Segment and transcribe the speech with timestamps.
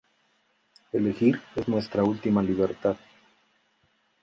[0.93, 2.97] Elegir es nuestra última libertad.